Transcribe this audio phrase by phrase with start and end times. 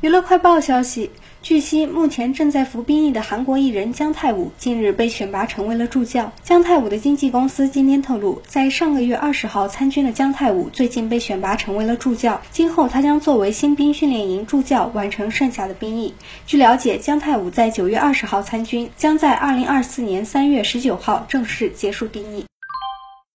[0.00, 1.10] 娱乐快报消息，
[1.42, 6.32] 据悉，目前正在服兵役的韩国艺人姜泰武近日被选拔成为了助教。
[6.44, 16.14] 姜泰武的经纪公司今天透露，在上个月二十号参军的姜泰武最近被选拔成为了助教，今后他将作为新兵训练营助教完成剩下的兵役。
[16.46, 22.44] 据了解，姜泰武在九月二十号参军，将在二零二四年三月十九号正式结束兵役。